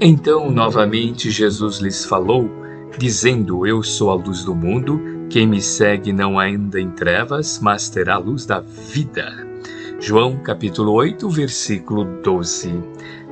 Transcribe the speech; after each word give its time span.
Então, 0.00 0.50
novamente, 0.50 1.30
Jesus 1.30 1.78
lhes 1.78 2.04
falou, 2.04 2.50
dizendo: 2.98 3.66
Eu 3.66 3.82
sou 3.82 4.10
a 4.10 4.14
luz 4.14 4.44
do 4.44 4.54
mundo, 4.54 5.00
quem 5.30 5.46
me 5.46 5.62
segue 5.62 6.12
não 6.12 6.38
anda 6.38 6.78
em 6.78 6.90
trevas, 6.90 7.58
mas 7.62 7.88
terá 7.88 8.16
a 8.16 8.18
luz 8.18 8.44
da 8.44 8.60
vida. 8.60 9.46
João 9.98 10.36
capítulo 10.36 10.92
8, 10.92 11.30
versículo 11.30 12.04
12. 12.22 12.74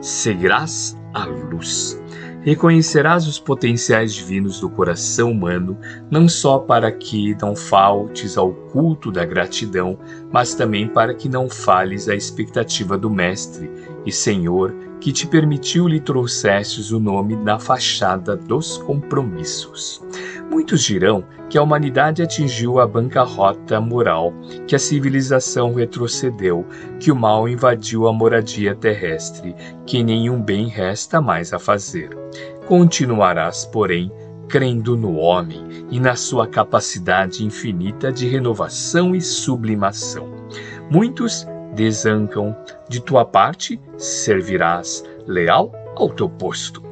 Seguirás 0.00 0.96
a 1.12 1.27
luz. 1.27 2.01
Reconhecerás 2.40 3.26
os 3.26 3.38
potenciais 3.38 4.15
divinos 4.15 4.60
do 4.60 4.71
coração 4.71 5.33
humano, 5.33 5.78
não 6.10 6.26
só 6.28 6.58
para 6.58 6.90
que 6.90 7.37
não 7.40 7.54
faltes 7.54 8.38
ao 8.38 8.53
culto 8.53 9.12
da 9.12 9.24
gratidão, 9.24 9.99
mas 10.33 10.54
também 10.54 10.88
para 10.88 11.15
que 11.15 11.28
não 11.28 11.49
falhes 11.49 12.08
à 12.08 12.15
expectativa 12.15 12.96
do 12.96 13.10
Mestre 13.10 13.71
e 14.04 14.12
Senhor 14.12 14.74
que 15.05 15.13
te 15.13 15.27
permitiu 15.27 15.87
lhe 15.87 16.01
trouxestes 16.01 16.91
o 16.91 16.98
nome 16.98 17.37
na 17.37 17.59
fachada 17.59 18.35
dos 18.35 18.79
compromissos. 18.79 20.03
Muitos 20.51 20.83
dirão 20.83 21.23
que 21.51 21.59
a 21.59 21.62
humanidade 21.62 22.23
atingiu 22.23 22.81
a 22.81 22.87
bancarrota 22.87 23.79
moral, 23.83 24.33
que 24.67 24.75
a 24.75 24.79
civilização 24.79 25.75
retrocedeu, 25.75 26.67
que 26.98 27.12
o 27.12 27.15
mal 27.15 27.47
invadiu 27.47 28.09
a 28.09 28.15
moradia 28.15 28.75
terrestre, 28.75 29.55
que 29.85 30.03
nenhum 30.03 30.41
bem 30.41 30.69
resta 30.69 31.21
mais 31.21 31.53
a 31.53 31.59
fazer. 31.59 32.09
Continuarás, 32.67 33.67
porém, 33.67 34.11
crendo 34.48 34.97
no 34.97 35.17
homem 35.17 35.87
e 35.91 36.01
na 36.01 36.17
sua 36.17 36.47
capacidade 36.47 37.45
infinita 37.45 38.11
de 38.11 38.27
renovação 38.27 39.15
e 39.15 39.21
sublimação. 39.21 40.33
Muitos 40.91 41.47
desancam, 41.74 42.56
de 42.88 43.01
tua 43.01 43.24
parte 43.24 43.80
servirás 43.96 45.05
leal 45.27 45.73
ao 45.97 46.10
teu 46.10 46.28
posto. 46.28 46.83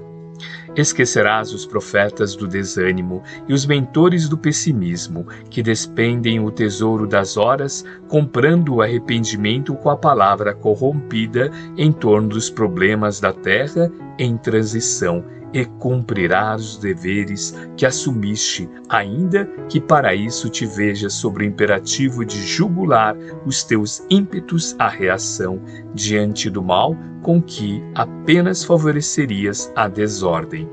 Esquecerás 0.74 1.52
os 1.52 1.66
profetas 1.66 2.34
do 2.34 2.48
desânimo 2.48 3.22
e 3.46 3.52
os 3.52 3.66
mentores 3.66 4.26
do 4.26 4.38
pessimismo, 4.38 5.26
que 5.50 5.62
despendem 5.62 6.40
o 6.40 6.50
tesouro 6.50 7.06
das 7.06 7.36
horas, 7.36 7.84
comprando 8.08 8.76
o 8.76 8.82
arrependimento 8.82 9.74
com 9.74 9.90
a 9.90 9.96
palavra 9.96 10.54
corrompida 10.54 11.50
em 11.76 11.92
torno 11.92 12.28
dos 12.28 12.48
problemas 12.48 13.20
da 13.20 13.34
terra 13.34 13.92
em 14.18 14.38
transição 14.38 15.22
e 15.52 15.64
cumprirás 15.64 16.62
os 16.62 16.78
deveres 16.78 17.54
que 17.76 17.84
assumiste, 17.84 18.68
ainda 18.88 19.44
que 19.68 19.80
para 19.80 20.14
isso 20.14 20.48
te 20.48 20.64
vejas 20.64 21.12
sobre 21.12 21.44
o 21.44 21.46
imperativo 21.46 22.24
de 22.24 22.40
jugular 22.40 23.16
os 23.44 23.62
teus 23.62 24.02
ímpetos 24.10 24.74
à 24.78 24.88
reação 24.88 25.60
diante 25.94 26.48
do 26.48 26.62
mal 26.62 26.96
com 27.22 27.40
que 27.40 27.82
apenas 27.94 28.64
favorecerias 28.64 29.72
a 29.76 29.88
desordem. 29.88 30.68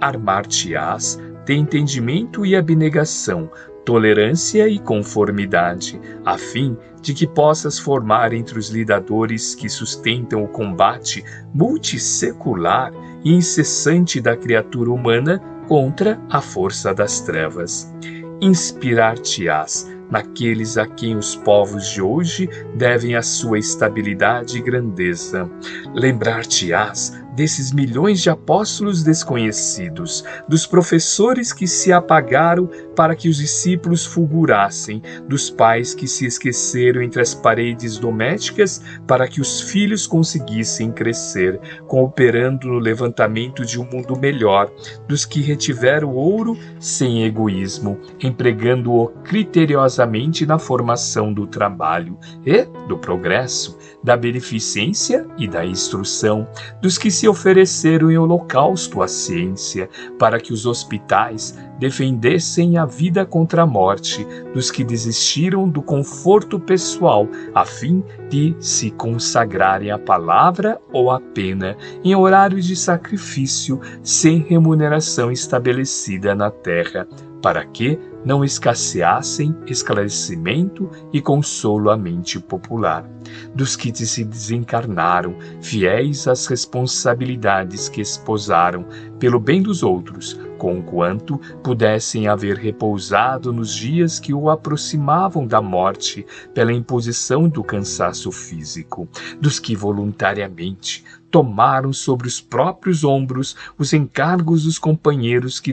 Armar-te-ás 0.00 1.18
de 1.44 1.54
entendimento 1.54 2.46
e 2.46 2.54
abnegação, 2.54 3.50
tolerância 3.84 4.68
e 4.68 4.78
conformidade, 4.78 6.00
a 6.24 6.36
fim 6.36 6.76
de 7.00 7.14
que 7.14 7.26
possas 7.26 7.78
formar 7.78 8.32
entre 8.32 8.58
os 8.58 8.68
lidadores 8.68 9.54
que 9.54 9.68
sustentam 9.68 10.44
o 10.44 10.48
combate 10.48 11.24
multissecular 11.54 12.92
e 13.24 13.32
incessante 13.32 14.20
da 14.20 14.36
criatura 14.36 14.90
humana 14.90 15.40
contra 15.66 16.20
a 16.28 16.40
força 16.40 16.92
das 16.92 17.20
trevas. 17.20 17.92
Inspirar-te-ás 18.40 19.88
naqueles 20.10 20.76
a 20.76 20.86
quem 20.86 21.16
os 21.16 21.36
povos 21.36 21.88
de 21.90 22.02
hoje 22.02 22.48
devem 22.74 23.14
a 23.14 23.22
sua 23.22 23.58
estabilidade 23.58 24.58
e 24.58 24.60
grandeza. 24.60 25.48
Lembrar-te-ás 25.94 27.16
desses 27.40 27.72
milhões 27.72 28.20
de 28.20 28.28
apóstolos 28.28 29.02
desconhecidos, 29.02 30.22
dos 30.46 30.66
professores 30.66 31.54
que 31.54 31.66
se 31.66 31.90
apagaram 31.90 32.68
para 32.94 33.16
que 33.16 33.30
os 33.30 33.38
discípulos 33.38 34.04
fulgurassem, 34.04 35.00
dos 35.26 35.48
pais 35.48 35.94
que 35.94 36.06
se 36.06 36.26
esqueceram 36.26 37.00
entre 37.00 37.22
as 37.22 37.34
paredes 37.34 37.96
domésticas 37.96 38.82
para 39.06 39.26
que 39.26 39.40
os 39.40 39.58
filhos 39.62 40.06
conseguissem 40.06 40.92
crescer, 40.92 41.58
cooperando 41.86 42.68
no 42.68 42.78
levantamento 42.78 43.64
de 43.64 43.80
um 43.80 43.84
mundo 43.90 44.18
melhor, 44.18 44.70
dos 45.08 45.24
que 45.24 45.40
retiveram 45.40 46.10
ouro 46.10 46.58
sem 46.78 47.24
egoísmo, 47.24 47.98
empregando-o 48.22 49.08
criteriosamente 49.24 50.44
na 50.44 50.58
formação 50.58 51.32
do 51.32 51.46
trabalho 51.46 52.18
e 52.44 52.66
do 52.86 52.98
progresso, 52.98 53.78
da 54.04 54.14
beneficência 54.14 55.26
e 55.38 55.48
da 55.48 55.64
instrução, 55.64 56.46
dos 56.82 56.98
que 56.98 57.10
se 57.10 57.29
ofereceram 57.30 58.10
em 58.10 58.18
holocausto 58.18 59.02
à 59.02 59.08
ciência, 59.08 59.88
para 60.18 60.38
que 60.38 60.52
os 60.52 60.66
hospitais 60.66 61.56
defendessem 61.78 62.76
a 62.76 62.84
vida 62.84 63.24
contra 63.24 63.62
a 63.62 63.66
morte 63.66 64.26
dos 64.52 64.70
que 64.70 64.84
desistiram 64.84 65.68
do 65.68 65.80
conforto 65.80 66.60
pessoal, 66.60 67.26
a 67.54 67.64
fim 67.64 68.04
de 68.28 68.54
se 68.60 68.90
consagrarem 68.90 69.90
à 69.90 69.98
palavra 69.98 70.80
ou 70.92 71.10
à 71.10 71.20
pena 71.20 71.76
em 72.04 72.14
horários 72.14 72.66
de 72.66 72.76
sacrifício 72.76 73.80
sem 74.02 74.38
remuneração 74.38 75.32
estabelecida 75.32 76.34
na 76.34 76.50
terra, 76.50 77.08
para 77.40 77.64
que 77.64 77.98
não 78.24 78.44
escasseassem 78.44 79.54
esclarecimento 79.66 80.90
e 81.12 81.20
consolo 81.20 81.90
à 81.90 81.96
mente 81.96 82.38
popular, 82.38 83.08
dos 83.54 83.76
que 83.76 83.94
se 83.94 84.24
desencarnaram, 84.24 85.36
fiéis 85.60 86.26
às 86.28 86.46
responsabilidades 86.46 87.88
que 87.88 88.00
esposaram, 88.00 88.84
pelo 89.18 89.38
bem 89.38 89.62
dos 89.62 89.82
outros, 89.82 90.38
conquanto 90.58 91.38
pudessem 91.62 92.28
haver 92.28 92.56
repousado 92.56 93.52
nos 93.52 93.74
dias 93.74 94.20
que 94.20 94.34
o 94.34 94.50
aproximavam 94.50 95.46
da 95.46 95.62
morte 95.62 96.26
pela 96.52 96.72
imposição 96.72 97.48
do 97.48 97.64
cansaço 97.64 98.30
físico, 98.30 99.08
dos 99.40 99.58
que 99.58 99.74
voluntariamente 99.74 101.02
tomaram 101.30 101.92
sobre 101.92 102.26
os 102.26 102.40
próprios 102.40 103.04
ombros 103.04 103.56
os 103.78 103.92
encargos 103.92 104.64
dos 104.64 104.78
companheiros 104.78 105.60
que 105.60 105.72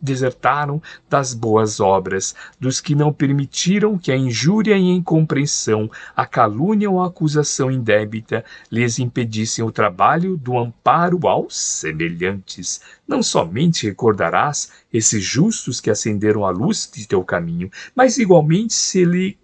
desertaram 0.00 0.82
das 1.08 1.34
boas 1.34 1.78
obras, 1.78 2.34
dos 2.58 2.80
que 2.80 2.94
não 2.94 3.12
permitiram 3.12 3.98
que 3.98 4.10
a 4.10 4.16
injúria 4.16 4.76
e 4.76 4.90
a 4.90 4.94
incompreensão, 4.94 5.90
a 6.16 6.24
calúnia 6.24 6.90
ou 6.90 7.00
a 7.00 7.06
acusação 7.06 7.70
indébita 7.70 8.44
lhes 8.70 8.98
impedissem 8.98 9.64
o 9.64 9.70
trabalho 9.70 10.36
do 10.36 10.58
amparo 10.58 11.28
aos 11.28 11.56
semelhantes. 11.56 12.80
Não 13.06 13.22
somente 13.22 13.86
recordarás 13.86 14.72
esses 14.92 15.22
justos 15.22 15.80
que 15.80 15.90
acenderam 15.90 16.46
a 16.46 16.50
luz 16.50 16.90
de 16.92 17.06
teu 17.06 17.22
caminho, 17.22 17.70
mas 17.94 18.16
igualmente 18.16 18.72
se 18.72 19.04
lhe 19.04 19.38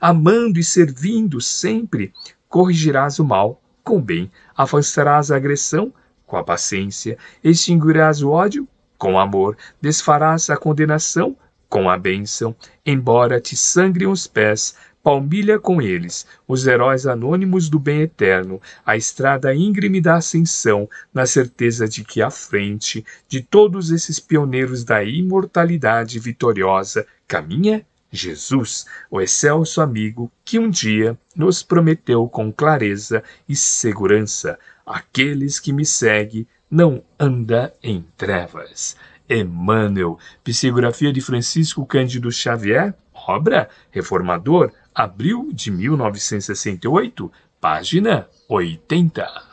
amando 0.00 0.58
e 0.58 0.64
servindo 0.64 1.40
sempre, 1.40 2.12
corrigirás 2.48 3.18
o 3.18 3.24
mal 3.24 3.62
com 3.82 4.00
bem, 4.00 4.30
afastarás 4.56 5.30
a 5.30 5.36
agressão 5.36 5.92
com 6.26 6.36
a 6.36 6.44
paciência, 6.44 7.18
extinguirás 7.42 8.22
o 8.22 8.30
ódio 8.30 8.68
com 8.96 9.18
amor, 9.18 9.56
desfarás 9.80 10.48
a 10.50 10.56
condenação 10.56 11.36
com 11.68 11.88
a 11.88 11.96
bênção, 11.96 12.54
embora 12.84 13.40
te 13.40 13.56
sangrem 13.56 14.06
os 14.08 14.26
pés, 14.26 14.74
palmilha 15.02 15.58
com 15.58 15.80
eles, 15.80 16.26
os 16.46 16.66
heróis 16.66 17.06
anônimos 17.06 17.68
do 17.68 17.78
bem 17.78 18.02
eterno, 18.02 18.60
a 18.84 18.96
estrada 18.96 19.54
íngreme 19.54 20.00
da 20.00 20.16
ascensão, 20.16 20.88
na 21.12 21.26
certeza 21.26 21.88
de 21.88 22.04
que 22.04 22.20
à 22.20 22.30
frente 22.30 23.04
de 23.26 23.40
todos 23.40 23.90
esses 23.90 24.20
pioneiros 24.20 24.84
da 24.84 25.02
imortalidade 25.02 26.18
vitoriosa 26.18 27.06
caminha 27.26 27.86
Jesus, 28.12 28.86
o 29.10 29.20
excelso 29.20 29.80
amigo 29.80 30.30
que 30.44 30.58
um 30.58 30.68
dia 30.68 31.16
nos 31.34 31.62
prometeu 31.62 32.28
com 32.28 32.52
clareza 32.52 33.22
e 33.48 33.54
segurança: 33.54 34.58
aqueles 34.84 35.60
que 35.60 35.72
me 35.72 35.86
seguem 35.86 36.46
não 36.70 37.02
anda 37.18 37.74
em 37.82 38.04
trevas. 38.16 38.96
Emmanuel, 39.28 40.18
psicografia 40.42 41.12
de 41.12 41.20
Francisco 41.20 41.86
Cândido 41.86 42.32
Xavier, 42.32 42.94
obra 43.14 43.68
Reformador, 43.90 44.72
abril 44.92 45.50
de 45.52 45.70
1968, 45.70 47.30
página 47.60 48.28
80. 48.48 49.49